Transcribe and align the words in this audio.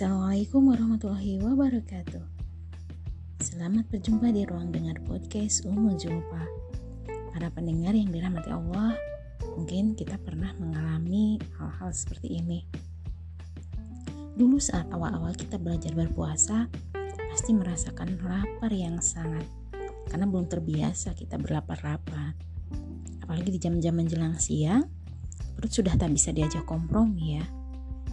Assalamualaikum 0.00 0.72
warahmatullahi 0.72 1.44
wabarakatuh. 1.44 2.24
Selamat 3.44 3.84
berjumpa 3.92 4.32
di 4.32 4.48
ruang 4.48 4.72
dengar 4.72 4.96
podcast 5.04 5.68
Umu 5.68 5.92
Julpa 5.92 6.40
Para 7.36 7.52
pendengar 7.52 7.92
yang 7.92 8.08
dirahmati 8.08 8.48
Allah 8.48 8.96
Mungkin 9.60 9.92
kita 10.00 10.16
pernah 10.24 10.56
mengalami 10.56 11.36
hal-hal 11.60 11.92
seperti 11.92 12.40
ini. 12.40 12.64
Dulu 14.40 14.56
saat 14.56 14.88
awal-awal 14.88 15.36
kita 15.36 15.60
belajar 15.60 15.92
berpuasa 15.92 16.64
Pasti 17.12 17.52
merasakan 17.52 18.24
lapar 18.24 18.72
yang 18.72 19.04
sangat. 19.04 19.44
Karena 20.08 20.24
belum 20.24 20.48
terbiasa 20.48 21.12
kita 21.12 21.36
berlapar-lapar. 21.36 22.40
Apalagi 23.20 23.52
di 23.52 23.60
jam-jam 23.60 24.00
menjelang 24.00 24.40
siang 24.40 24.80
Perut 25.60 25.68
sudah 25.68 25.92
tak 25.92 26.08
bisa 26.16 26.32
diajak 26.32 26.64
kompromi 26.64 27.36
ya. 27.36 27.44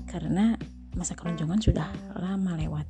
Karena 0.04 0.76
masa 0.96 1.18
keroncongan 1.18 1.59
sudah 1.59 1.90
lama 2.16 2.55
lewat. 2.55 2.88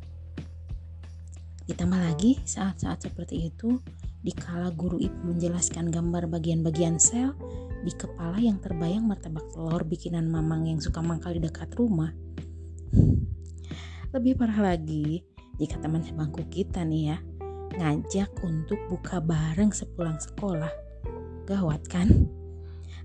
Ditambah 1.67 1.99
lagi 1.99 2.39
saat-saat 2.47 3.09
seperti 3.09 3.51
itu, 3.51 3.79
dikala 4.23 4.71
guru 4.71 4.99
ibu 4.99 5.35
menjelaskan 5.35 5.91
gambar 5.91 6.31
bagian-bagian 6.31 6.95
sel 6.95 7.35
di 7.83 7.91
kepala 7.93 8.39
yang 8.39 8.57
terbayang 8.59 9.03
martabak 9.03 9.45
telur 9.51 9.83
bikinan 9.83 10.27
mamang 10.27 10.67
yang 10.67 10.79
suka 10.79 11.03
mangkal 11.03 11.35
di 11.35 11.43
dekat 11.43 11.71
rumah. 11.75 12.11
Lebih 14.15 14.39
parah 14.39 14.73
lagi, 14.73 15.21
jika 15.59 15.75
teman 15.83 16.01
sebangku 16.01 16.47
kita 16.47 16.87
nih 16.87 17.13
ya, 17.13 17.17
ngajak 17.75 18.31
untuk 18.47 18.79
buka 18.87 19.19
bareng 19.19 19.75
sepulang 19.75 20.17
sekolah. 20.17 20.71
Gawat 21.43 21.83
kan? 21.91 22.07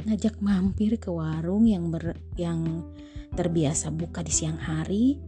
Ngajak 0.06 0.38
mampir 0.38 0.96
ke 1.02 1.10
warung 1.10 1.66
yang 1.66 1.90
ber, 1.90 2.14
yang 2.38 2.86
terbiasa 3.34 3.92
buka 3.92 4.24
di 4.24 4.32
siang 4.32 4.58
hari. 4.60 5.20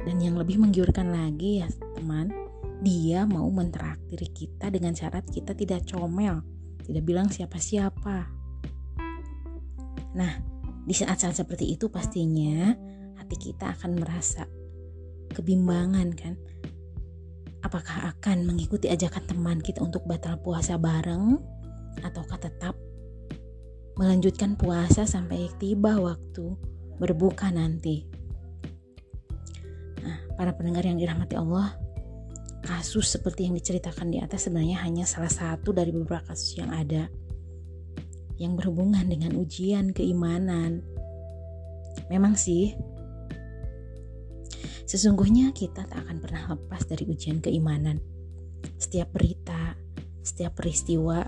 Dan 0.00 0.16
yang 0.16 0.40
lebih 0.40 0.56
menggiurkan 0.56 1.12
lagi 1.12 1.60
ya 1.60 1.68
teman 1.92 2.32
dia 2.80 3.28
mau 3.28 3.44
mentraktir 3.52 4.24
kita 4.32 4.72
dengan 4.72 4.96
syarat 4.96 5.28
kita 5.28 5.52
tidak 5.52 5.84
comel 5.84 6.40
tidak 6.90 7.06
bilang 7.06 7.28
siapa-siapa. 7.30 8.26
Nah 10.16 10.32
di 10.82 10.94
saat-saat 10.96 11.38
seperti 11.44 11.76
itu 11.76 11.86
pastinya 11.86 12.74
hati 13.20 13.36
kita 13.38 13.76
akan 13.78 14.00
merasa 14.00 14.48
kebimbangan 15.30 16.08
kan? 16.18 16.34
Apakah 17.60 18.16
akan 18.16 18.48
mengikuti 18.48 18.88
ajakan 18.88 19.24
teman 19.28 19.58
kita 19.60 19.84
untuk 19.84 20.08
batal 20.08 20.40
puasa 20.40 20.80
bareng 20.80 21.36
ataukah 22.00 22.40
tetap 22.40 22.74
melanjutkan 24.00 24.56
puasa 24.56 25.04
sampai 25.04 25.52
tiba 25.60 26.00
waktu 26.00 26.56
berbuka 27.00 27.48
nanti. 27.48 28.04
Nah, 30.04 30.36
para 30.36 30.52
pendengar 30.52 30.84
yang 30.84 31.00
dirahmati 31.00 31.34
Allah, 31.40 31.72
kasus 32.60 33.16
seperti 33.16 33.48
yang 33.48 33.56
diceritakan 33.56 34.12
di 34.12 34.20
atas 34.20 34.46
sebenarnya 34.46 34.84
hanya 34.84 35.08
salah 35.08 35.32
satu 35.32 35.72
dari 35.72 35.90
beberapa 35.96 36.28
kasus 36.28 36.60
yang 36.60 36.68
ada 36.68 37.08
yang 38.36 38.56
berhubungan 38.56 39.04
dengan 39.08 39.36
ujian 39.36 39.92
keimanan. 39.96 40.84
Memang 42.08 42.36
sih, 42.36 42.72
sesungguhnya 44.88 45.52
kita 45.52 45.84
tak 45.88 46.08
akan 46.08 46.20
pernah 46.20 46.56
lepas 46.56 46.84
dari 46.88 47.04
ujian 47.08 47.40
keimanan. 47.40 48.00
Setiap 48.80 49.12
berita, 49.12 49.76
setiap 50.24 50.56
peristiwa 50.56 51.24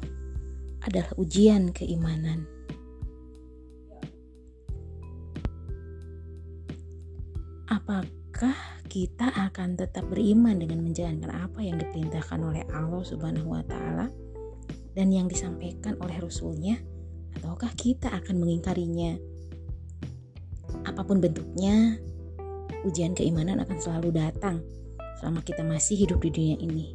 adalah 0.84 1.12
ujian 1.20 1.73
keimanan. 1.73 2.48
Apakah 7.83 8.55
kita 8.86 9.27
akan 9.34 9.75
tetap 9.75 10.07
beriman 10.07 10.55
dengan 10.55 10.86
menjalankan 10.86 11.34
apa 11.34 11.67
yang 11.67 11.83
diperintahkan 11.83 12.39
oleh 12.39 12.62
Allah 12.70 13.02
Subhanahu 13.02 13.58
wa 13.58 13.62
taala 13.67 14.07
dan 14.95 15.11
yang 15.11 15.27
disampaikan 15.27 15.98
oleh 15.98 16.14
rasulnya? 16.23 16.79
Ataukah 17.34 17.74
kita 17.74 18.14
akan 18.14 18.39
mengingkarinya? 18.39 19.18
Apa 20.86 21.02
pun 21.02 21.18
bentuknya 21.18 21.98
ujian 22.86 23.18
keimanan 23.18 23.58
akan 23.67 23.79
selalu 23.83 24.14
datang 24.14 24.62
selama 25.18 25.42
kita 25.42 25.67
masih 25.67 26.07
hidup 26.07 26.23
di 26.23 26.30
dunia 26.30 26.57
ini. 26.62 26.86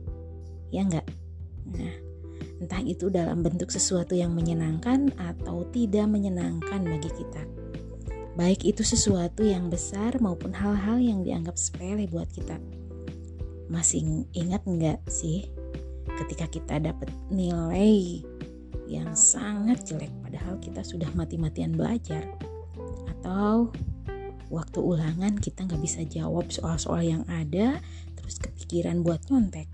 Ya 0.72 0.88
enggak 0.88 1.04
nah 1.68 1.96
entah 2.64 2.80
itu 2.80 3.12
dalam 3.12 3.44
bentuk 3.44 3.68
sesuatu 3.68 4.16
yang 4.16 4.32
menyenangkan 4.32 5.12
atau 5.20 5.68
tidak 5.68 6.08
menyenangkan 6.08 6.80
bagi 6.80 7.12
kita 7.12 7.44
baik 8.38 8.70
itu 8.70 8.86
sesuatu 8.86 9.42
yang 9.42 9.74
besar 9.74 10.14
maupun 10.22 10.54
hal-hal 10.54 11.02
yang 11.02 11.26
dianggap 11.26 11.58
sepele 11.58 12.06
buat 12.06 12.30
kita. 12.30 12.62
Masih 13.66 14.30
ingat 14.38 14.62
nggak 14.62 15.02
sih 15.10 15.50
ketika 16.22 16.46
kita 16.46 16.78
dapat 16.78 17.10
nilai 17.34 18.22
yang 18.86 19.10
sangat 19.18 19.84
jelek 19.90 20.14
padahal 20.22 20.62
kita 20.62 20.86
sudah 20.86 21.10
mati-matian 21.18 21.74
belajar? 21.74 22.22
Atau 23.18 23.74
waktu 24.54 24.80
ulangan 24.86 25.34
kita 25.42 25.66
nggak 25.66 25.82
bisa 25.82 26.06
jawab 26.06 26.54
soal-soal 26.54 27.02
yang 27.02 27.26
ada 27.26 27.82
terus 28.22 28.38
kepikiran 28.38 29.02
buat 29.02 29.20
nyontek? 29.34 29.66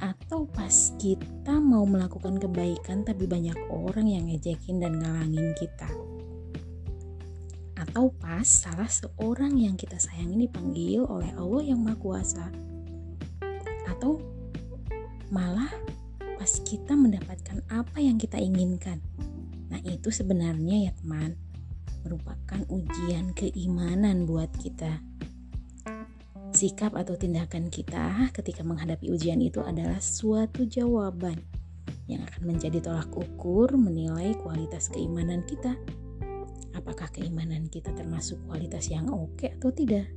Atau 0.00 0.48
pas 0.48 0.72
kita 0.96 1.60
mau 1.60 1.84
melakukan 1.84 2.40
kebaikan 2.40 3.04
tapi 3.04 3.28
banyak 3.28 3.60
orang 3.68 4.08
yang 4.08 4.24
ngejekin 4.32 4.80
dan 4.80 4.96
ngalangin 4.96 5.52
kita 5.60 6.13
atau 7.84 8.08
pas 8.16 8.48
salah 8.48 8.88
seorang 8.88 9.60
yang 9.60 9.76
kita 9.76 10.00
sayang 10.00 10.32
ini 10.32 10.48
dipanggil 10.48 11.04
oleh 11.04 11.28
Allah 11.36 11.62
yang 11.68 11.84
Maha 11.84 12.00
Kuasa. 12.00 12.48
Atau 13.84 14.24
malah 15.28 15.68
pas 16.40 16.52
kita 16.64 16.96
mendapatkan 16.96 17.60
apa 17.68 18.00
yang 18.00 18.16
kita 18.16 18.40
inginkan. 18.40 19.04
Nah 19.68 19.84
itu 19.84 20.08
sebenarnya 20.08 20.88
ya 20.88 20.92
teman 20.96 21.36
merupakan 22.08 22.60
ujian 22.72 23.36
keimanan 23.36 24.24
buat 24.24 24.48
kita. 24.56 25.04
Sikap 26.56 26.96
atau 26.96 27.18
tindakan 27.20 27.68
kita 27.68 28.32
ketika 28.32 28.64
menghadapi 28.64 29.12
ujian 29.12 29.44
itu 29.44 29.60
adalah 29.60 30.00
suatu 30.00 30.64
jawaban 30.64 31.36
yang 32.08 32.24
akan 32.24 32.56
menjadi 32.56 32.80
tolak 32.80 33.10
ukur 33.12 33.74
menilai 33.76 34.36
kualitas 34.40 34.92
keimanan 34.92 35.44
kita 35.44 35.76
apakah 36.74 37.08
keimanan 37.14 37.70
kita 37.70 37.94
termasuk 37.94 38.42
kualitas 38.44 38.90
yang 38.90 39.06
oke 39.08 39.46
atau 39.46 39.70
tidak. 39.70 40.10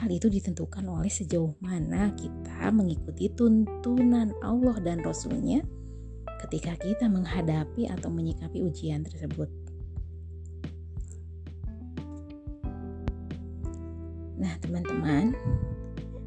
Hal 0.00 0.08
itu 0.08 0.32
ditentukan 0.32 0.86
oleh 0.88 1.12
sejauh 1.12 1.60
mana 1.60 2.08
kita 2.16 2.72
mengikuti 2.72 3.28
tuntunan 3.28 4.32
Allah 4.40 4.80
dan 4.80 5.04
Rasulnya 5.04 5.60
ketika 6.46 6.72
kita 6.80 7.04
menghadapi 7.10 7.84
atau 7.90 8.08
menyikapi 8.08 8.64
ujian 8.64 9.04
tersebut. 9.04 9.52
Nah, 14.40 14.56
teman-teman, 14.64 15.36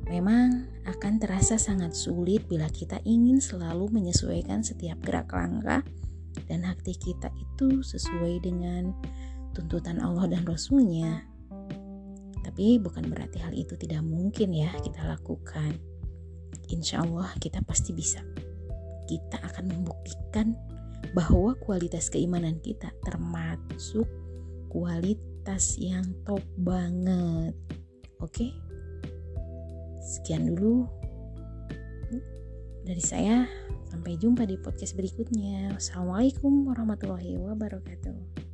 memang 0.05 0.69
akan 0.85 1.17
terasa 1.17 1.57
sangat 1.57 1.97
sulit 1.97 2.45
bila 2.45 2.69
kita 2.69 3.01
ingin 3.09 3.41
selalu 3.41 3.89
menyesuaikan 3.89 4.61
setiap 4.61 5.01
gerak 5.01 5.33
langkah 5.33 5.81
dan 6.49 6.65
hati 6.65 6.97
kita 6.97 7.29
itu 7.37 7.81
sesuai 7.85 8.43
dengan 8.43 8.91
tuntutan 9.53 10.01
Allah 10.01 10.27
dan 10.27 10.43
Rasulnya. 10.43 11.23
Tapi 12.43 12.77
bukan 12.77 13.07
berarti 13.07 13.39
hal 13.39 13.55
itu 13.55 13.73
tidak 13.79 14.03
mungkin 14.03 14.51
ya 14.51 14.69
kita 14.83 15.01
lakukan. 15.05 15.77
Insya 16.69 17.05
Allah 17.05 17.31
kita 17.39 17.61
pasti 17.63 17.95
bisa. 17.95 18.21
Kita 19.07 19.37
akan 19.41 19.73
membuktikan 19.73 20.57
bahwa 21.13 21.53
kualitas 21.59 22.09
keimanan 22.09 22.57
kita 22.59 22.89
termasuk 23.05 24.07
kualitas 24.73 25.77
yang 25.77 26.03
top 26.25 26.41
banget. 26.57 27.53
Oke? 28.23 28.49
Sekian 30.01 30.49
dulu 30.49 30.89
dari 32.83 33.03
saya. 33.03 33.47
Sampai 33.93 34.17
jumpa 34.17 34.49
di 34.49 34.57
podcast 34.57 34.97
berikutnya. 34.97 35.77
Wassalamualaikum 35.77 36.65
warahmatullahi 36.65 37.37
wabarakatuh. 37.37 38.52